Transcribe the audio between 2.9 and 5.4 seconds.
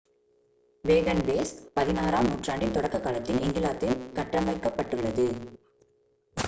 காலத்தில் இங்கிலாந்தில் கட்டமைக்கப்பட்டுள்ளது